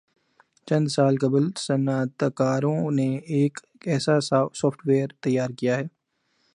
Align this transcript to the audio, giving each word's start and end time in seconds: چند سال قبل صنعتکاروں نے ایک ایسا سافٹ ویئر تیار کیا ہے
چند 0.67 0.87
سال 0.87 1.13
قبل 1.17 1.43
صنعتکاروں 1.57 2.91
نے 2.91 3.09
ایک 3.35 3.53
ایسا 3.85 4.19
سافٹ 4.21 4.87
ویئر 4.87 5.09
تیار 5.21 5.49
کیا 5.59 5.77
ہے 5.77 5.85